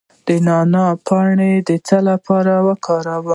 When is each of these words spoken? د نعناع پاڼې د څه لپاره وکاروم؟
د 0.27 0.29
نعناع 0.45 0.91
پاڼې 1.07 1.53
د 1.67 1.69
څه 1.87 1.97
لپاره 2.09 2.53
وکاروم؟ 2.67 3.27